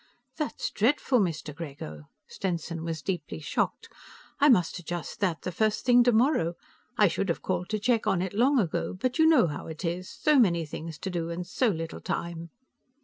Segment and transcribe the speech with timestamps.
[0.37, 1.53] "That's dreadful, Mr.
[1.55, 3.87] Grego!" Stenson was deeply shocked.
[4.39, 6.55] "I must adjust that the first thing tomorrow.
[6.97, 9.85] I should have called to check on it long ago, but you know how it
[9.85, 10.09] is.
[10.09, 12.49] So many things to do, and so little time."